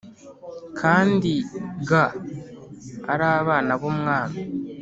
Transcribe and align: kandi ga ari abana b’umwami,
kandi 0.79 1.31
ga 1.87 2.03
ari 3.11 3.25
abana 3.41 3.71
b’umwami, 3.81 4.39